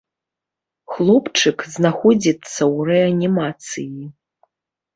Хлопчык 0.93 1.57
знаходзіцца 1.75 2.57
ў 2.57 2.77
рэанімацыі. 2.91 4.03